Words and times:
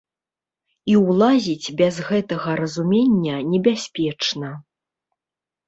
І 0.93 0.95
ўлазіць 1.07 1.73
без 1.83 1.95
гэтага 2.09 2.57
разумення 2.61 3.37
небяспечна. 3.53 4.53